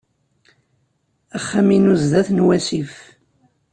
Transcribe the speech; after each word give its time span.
Axxam-inu 1.37 1.93
sdat 2.03 2.29
n 2.31 2.43
wasif. 2.45 2.93